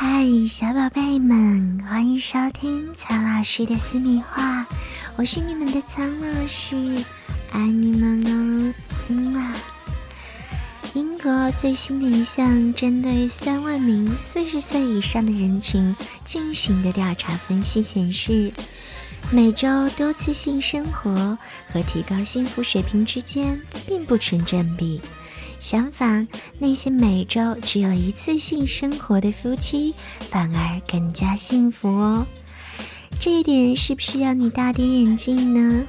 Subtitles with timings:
[0.00, 4.64] 嗨，小宝贝们，欢迎收听苍老师的私密话，
[5.16, 6.76] 我是你们的苍老师，
[7.50, 8.74] 爱你们哦，
[9.08, 9.56] 嗯啊。
[10.94, 18.52] 英国最新的一项针对三万名四十岁以上的人群进行的调查分析显示，
[19.32, 21.36] 每周多次性生活
[21.72, 25.00] 和提高幸福水平之间并不成正比。
[25.60, 26.26] 相反，
[26.58, 29.94] 那些每周只有一次性生活的夫妻
[30.30, 32.26] 反而更加幸福哦。
[33.20, 35.84] 这一点是不是让你大跌眼镜呢？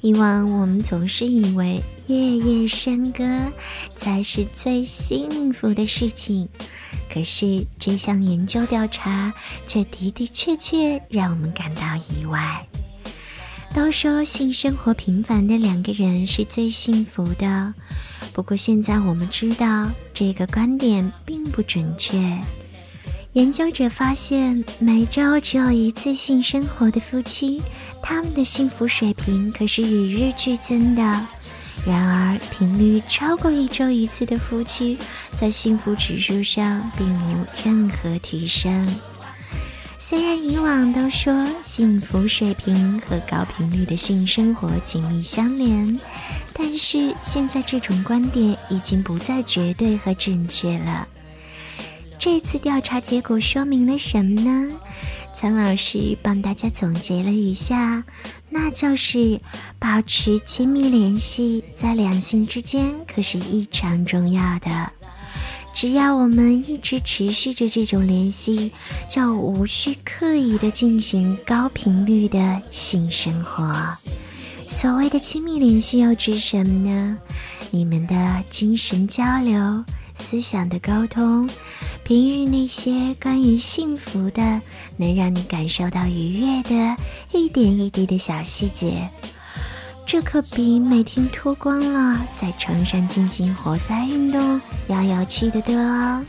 [0.00, 3.52] 以往我们总是以为夜夜笙歌
[3.88, 6.48] 才是最幸福的事情，
[7.12, 9.32] 可是这项研究调查
[9.66, 12.66] 却的的确确让我们感到意外。
[13.74, 17.74] 都说性生活频繁的两个人是最幸福的。
[18.36, 22.18] 不过现在我们知道，这个观点并不准确。
[23.32, 27.62] 研究者发现，每周只有一次性生活的夫妻，
[28.02, 31.02] 他们的幸福水平可是与日俱增的。
[31.86, 34.98] 然而，频率超过一周一次的夫妻，
[35.40, 38.86] 在幸福指数上并无任何提升。
[39.98, 45.98] 虽然以往都说幸福水平和高频率的性生活紧密相连。
[46.58, 51.06] 但是现在这种观点已经不再绝对和准确了。
[52.18, 54.72] 这次调查结果说明了什么呢？
[55.34, 58.04] 苍老师帮大家总结了一下，
[58.48, 59.38] 那就是
[59.78, 64.92] 保持亲密联系在两性之间可是异常重要的。
[65.76, 68.72] 只要我们一直持续着这种联系，
[69.06, 73.94] 就无需刻意的进行高频率的性生活。
[74.66, 77.18] 所谓的亲密联系又指什么呢？
[77.72, 81.46] 你们的精神交流、思想的沟通，
[82.02, 84.62] 平日那些关于幸福的、
[84.96, 86.96] 能让你感受到愉悦的
[87.34, 89.10] 一点一滴的小细节，
[90.06, 96.24] 这可比每天脱光了在床上进行活塞运动要有趣的多哦。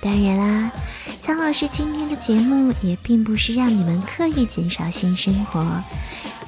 [0.00, 0.72] 当然啦，
[1.20, 5.84] 苍老师今天的节目也并不是让你们刻意减少性生活。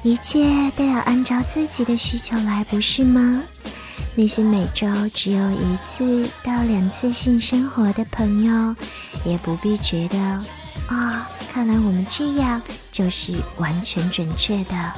[0.01, 3.43] 一切都要按照自己的需求来，不是吗？
[4.15, 8.75] 那些每周只有一次到两次性生活的朋友，
[9.23, 10.17] 也不必觉得
[10.87, 12.59] 啊，看来我们这样
[12.91, 14.93] 就是完全准确的。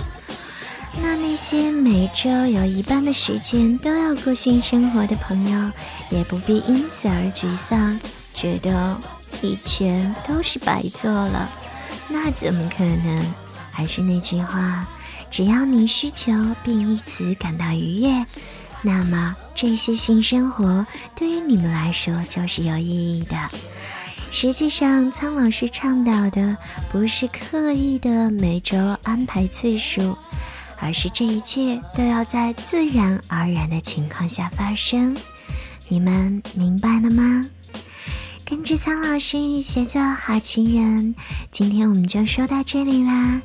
[1.02, 5.72] 那那些每周有一半的时间都要过性生活的朋友，
[6.10, 8.00] 也不必因此而沮丧，
[8.34, 8.98] 觉得
[9.42, 11.50] 以前都是白做了。
[12.08, 13.24] 那怎么可能？
[13.72, 14.88] 还是那句话，
[15.32, 16.32] 只要你需求
[16.64, 18.24] 并因此感到愉悦，
[18.84, 23.36] 那么这些性生活对于你们来说就是有意义的。
[24.30, 26.56] 实际上，苍老师倡导的
[26.92, 30.16] 不是刻意的每周安排次数，
[30.84, 35.16] 而是这一切都要在自然而然的情况下发生。
[35.88, 37.46] 你们明白了吗？
[38.46, 41.16] 跟着苍老师学做好情人，
[41.50, 43.42] 今天我们就说到这里啦。